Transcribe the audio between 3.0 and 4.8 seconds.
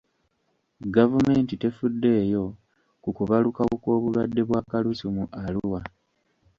ku kubalukawo kw'obulwadde bwa